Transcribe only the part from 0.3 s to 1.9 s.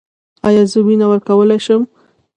ایا زه وینه ورکولی شم؟